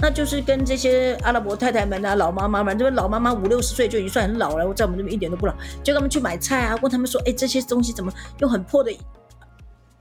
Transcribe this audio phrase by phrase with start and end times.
[0.00, 5.52] 那就是跟这些阿拉伯太太们啊、老妈妈们，这边老妈妈五六十岁就已经算很老了，我在我们这边一点都不老，
[5.82, 8.96] 就他们去买菜啊，问他们说，哎，这些东西怎么用很破的，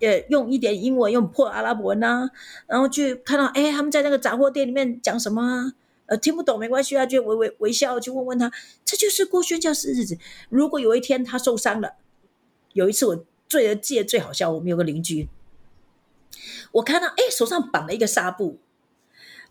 [0.00, 2.30] 呃，用一点英文，用破阿拉伯文啊，
[2.66, 5.72] 然后去看到，哎，他们在那个杂货店里面讲什么啊？
[6.04, 8.52] 呃，听不懂没关系啊，就微微微笑，去问问他，
[8.84, 10.18] 这就是过宣教士日子。
[10.50, 11.94] 如果有一天他受伤了，
[12.74, 15.30] 有一次我最记得最好笑，我们有个邻居，
[16.72, 18.58] 我看到，哎，手上绑了一个纱布，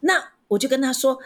[0.01, 0.34] 那。
[0.55, 1.19] 我就跟他说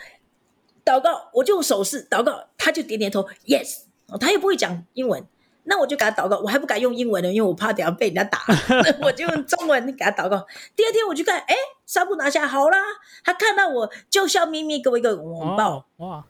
[0.83, 3.81] 祷告，我就用手势祷告，他就点点头，yes，
[4.19, 5.23] 他又不会讲英文，
[5.65, 8.41] 那我就给他祷告，我还不敢用英文呢，因为我怕等下被人家打，
[9.01, 10.47] 我就用中文给他祷告。
[10.75, 11.55] 第二天我去看，哎，
[11.85, 12.77] 纱布拿下好啦，
[13.23, 16.25] 他看到我就笑眯眯，给我一个拥抱，哇，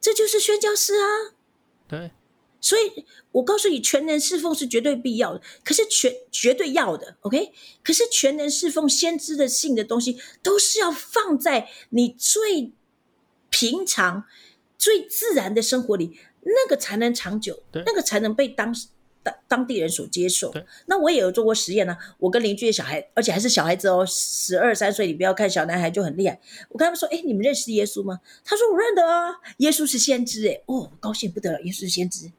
[0.00, 1.06] 这就是宣教师啊，
[1.88, 2.10] 对，
[2.64, 12.72] 所以我告诉你，全能侍奉是绝对必要的，可是全绝对要的，OK，可是全能侍奉先知的性的东西，都是要放在你最。
[13.56, 14.24] 平常
[14.76, 18.74] 最自然的生活里，那个才能长久，那个才能被当
[19.22, 20.52] 当当地人所接受。
[20.86, 21.96] 那我也有做过实验呢。
[22.18, 26.40] 我跟邻居的小孩，而且还是小孩子哦，十二三岁，你不要看小男孩就很厉害。
[26.68, 32.32] 我跟他们说：“哎，你们认识耶稣吗？”他说：“我认得啊，耶稣是先知。”哎，哦，高兴不得了，耶稣是先知。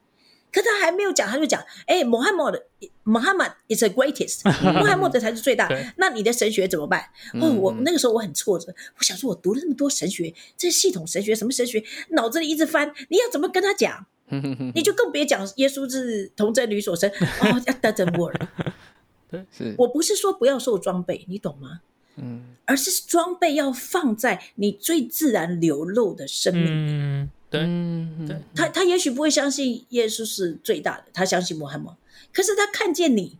[0.52, 2.62] 可他还没有讲，他就讲：“哎，穆罕默德
[3.04, 5.68] ，Muhammad is the greatest，穆罕默德才是最大。
[5.96, 7.04] 那你的神学怎么办？”
[7.40, 14.06] 哦，我那个时候我很挫折，我想说，我读了那么多神学，这系统神学什么神学，脑子里一直翻，你要怎么跟他讲？
[14.74, 18.40] 你就更别讲耶稣是童贞女所生哦，doesn't work。
[19.30, 21.80] 对，是我不是说不要受装备，你懂吗？
[22.16, 27.30] 嗯，而是装备要放在你最自然流露的生命。
[27.58, 31.96] 对，对他，他也许不会相信耶稣是最大的，他相信穆罕默。
[32.32, 33.38] 可是他看见你，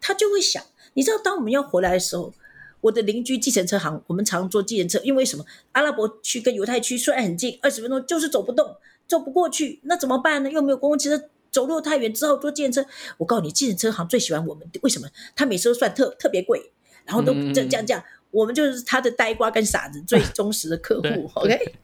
[0.00, 0.62] 他就会想，
[0.94, 2.32] 你知道，当我们要回来的时候，
[2.80, 5.44] 我的邻居计程车行，我们常坐计程车，因为什么？
[5.72, 8.76] 阿拉伯区跟犹太区虽然很近，二十分钟就是走不动，
[9.06, 10.50] 走不过去，那怎么办呢？
[10.50, 12.86] 又没有公共汽车，走路太远，只好坐计程车。
[13.18, 15.08] 我告诉你，计程车行最喜欢我们，为什么？
[15.36, 16.72] 他每次都算特特别贵，
[17.04, 21.30] 然后都这这样这样，我们就是他的呆瓜跟傻子最忠实的客户。
[21.34, 21.74] OK。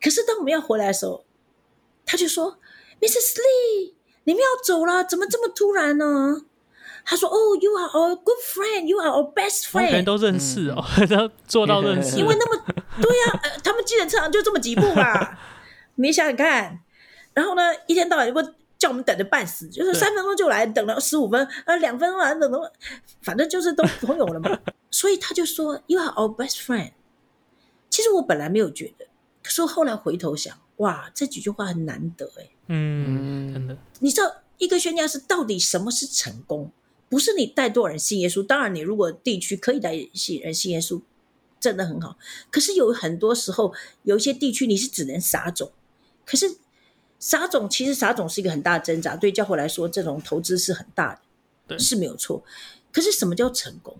[0.00, 1.24] 可是当我们要回来的时候，
[2.06, 2.58] 他就说
[3.00, 3.36] ：“Mrs.
[3.36, 3.94] Lee，
[4.24, 6.42] 你们要走了，怎么这么突然呢？”
[7.04, 12.16] 他说：“哦，You are our good friend, you are our best friend。”全都认识哦，他 做到认识。
[12.16, 12.64] 因为那么
[13.00, 15.38] 对呀，他们计程车行就这么几步嘛，
[15.96, 16.80] 你想想看。
[17.32, 18.42] 然后呢，一天到晚不
[18.76, 22.72] 叫我们等着半死，就是三分钟就来，等了十五分，呃，两分钟来等了，
[23.22, 24.58] 反正就是都朋友了嘛。
[24.90, 26.92] 所以他就说：“You are our best friend。”
[27.88, 29.06] 其实我本来没有觉得。
[29.50, 32.48] 可是后来回头想，哇，这几句话很难得哎。
[32.68, 33.76] 嗯，真的。
[33.98, 36.70] 你知道一个宣教士到底什么是成功？
[37.08, 41.02] 不是你带多少人信耶稣，当然你如果地区可以带信人信耶稣，
[41.58, 42.16] 真的很好。
[42.48, 43.74] 可是有很多时候，
[44.04, 45.72] 有一些地区你是只能撒种。
[46.24, 46.58] 可是
[47.18, 51.20] 撒种其实撒种是一个很大的挣扎，对教会来说，这种投资是很大
[51.66, 52.44] 的，是没有错。
[52.92, 53.98] 可是什么叫成功？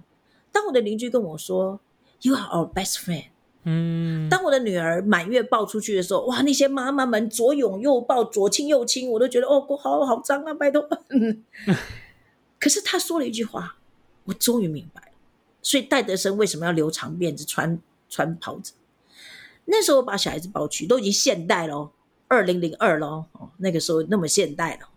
[0.52, 1.80] 当我的邻居跟我说
[2.20, 3.30] ，“You are our best friend。”
[3.64, 10.88] 嗯，当我的女儿满月抱出去的时候，哇，那些妈妈们左拥右抱，左亲右亲，我都觉得哦，好好脏啊，拜托。
[12.58, 13.76] 可是他说了一句话，
[14.24, 15.12] 我终于明白。
[15.60, 17.78] 所以戴德生为什么要留长辫子、穿
[18.08, 18.72] 穿袍子？
[19.66, 21.92] 那时候把小孩子抱去，都已经现代了，
[22.28, 24.88] 二零零二了哦，那个时候那么现代了。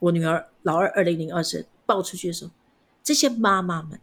[0.00, 2.50] 我女儿老二二零零二生抱出去的时候，
[3.04, 4.00] 这些妈妈们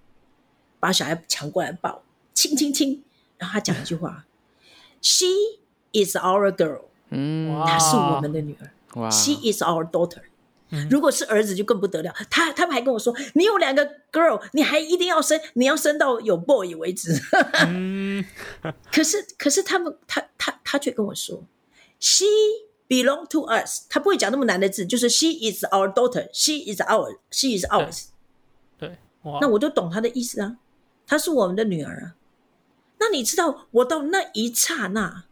[0.79, 2.01] 把小孩抢过来抱，
[2.33, 3.03] 亲亲亲。
[3.41, 4.23] 然后他讲一句话
[5.01, 5.25] ：“She
[5.91, 8.69] is our girl。”嗯，她是我们的女儿。
[9.01, 10.21] 哇，She is our daughter。
[10.89, 12.13] 如果是儿子就更不得了。
[12.29, 17.19] 他他们还跟我说：“你有两个 girl，你还一定要生，你要生到有 boy 为止。”
[17.67, 18.23] 嗯，
[18.93, 21.43] 可是可是他们他他他却跟我说
[21.99, 22.25] ：“She
[22.87, 28.05] belong to us。”他不会讲那么难的字，就是 “She is our daughter”，“She is our”，“She is ours”。
[28.77, 28.97] 对，
[29.41, 30.55] 那我就懂他的意思啊，
[31.05, 32.15] 她是我们的女儿啊。
[33.01, 35.23] 那你知道，我到那一刹那，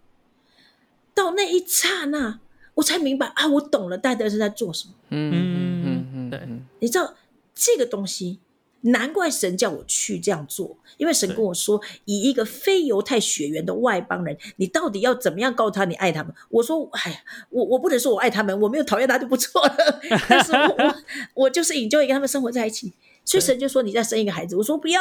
[1.14, 2.40] 到那一刹那，
[2.74, 4.96] 我才明白啊，我懂了戴德是在做什么。
[5.10, 6.42] 嗯嗯嗯嗯，对。
[6.80, 7.14] 你知道
[7.54, 8.40] 这个东西，
[8.82, 16.34] 难怪神叫我去这样做，因为神跟我说，以一个非犹太血缘的外邦人，你到底要怎么样告诉他你爱他们？
[16.50, 17.20] 我说，哎呀，
[17.52, 20.96] 我我不能说我爱他们，我没有讨厌他就不错了， 但是我
[21.36, 22.94] 我就是引咎跟他们生活在一起。
[23.30, 25.00] 所以神就说：“你再生一个孩子。”我说：“不要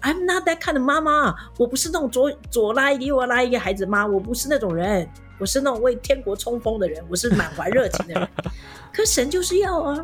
[0.00, 1.34] ，I'm not that kind of 妈妈。
[1.58, 5.06] 我不是那种左左拉一个，右拉一个孩子妈，我不是那种人。
[5.38, 8.28] 我是那种为天国冲锋的人，我是满怀热情的人。
[8.90, 10.02] 可神就是要啊，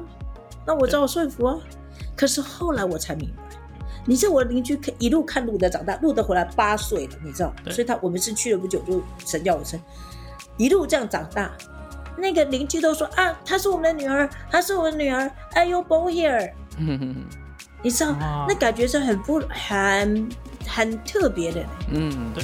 [0.67, 1.59] 那我只好顺服啊。
[2.15, 3.43] 可是后来我才明白，
[4.05, 9.81] 你是我的邻居，一路看路德长大，路德回来八岁了，你知道，所以他我们是去了不久，就神叫我生，
[10.59, 11.51] 一路这样长大。
[12.19, 15.33] 那个邻居都说啊，她是我们的女儿，她是我的女儿。
[15.55, 16.53] Are you born here？
[17.85, 18.17] 你知道
[18.49, 20.29] 那感觉是很不很
[20.67, 21.65] 很特别的。
[21.93, 22.43] 嗯对。